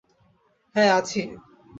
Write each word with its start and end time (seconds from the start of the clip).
হ্যাঁ, 0.75 0.91
আছি। 0.97 1.21